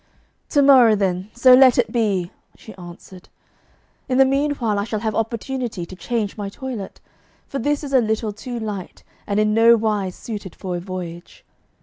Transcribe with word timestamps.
'To 0.49 0.63
morrow, 0.63 0.95
then, 0.95 1.29
so 1.31 1.53
let 1.53 1.77
it 1.77 1.91
be!' 1.91 2.31
she 2.57 2.73
answered. 2.73 3.29
'In 4.09 4.17
the 4.17 4.25
meanwhile 4.25 4.79
I 4.79 4.83
shall 4.83 5.01
have 5.01 5.13
opportunity 5.13 5.85
to 5.85 5.95
change 5.95 6.35
my 6.37 6.49
toilet, 6.49 6.99
for 7.47 7.59
this 7.59 7.83
is 7.83 7.93
a 7.93 8.01
little 8.01 8.33
too 8.33 8.59
light 8.59 9.03
and 9.27 9.39
in 9.39 9.53
nowise 9.53 10.15
suited 10.15 10.55
for 10.55 10.75
a 10.75 10.79
voyage. 10.79 11.45